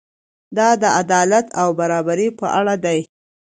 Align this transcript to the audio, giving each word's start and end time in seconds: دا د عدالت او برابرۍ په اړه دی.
دا 0.57 0.67
د 0.81 0.83
عدالت 1.01 1.45
او 1.61 1.67
برابرۍ 1.79 2.29
په 2.39 2.45
اړه 2.59 2.75
دی. 2.85 2.99